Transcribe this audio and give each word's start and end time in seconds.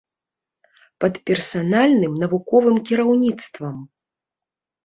Пад 1.03 1.19
персанальным 1.29 2.13
навуковым 2.23 2.75
кіраўніцтвам! 2.91 3.77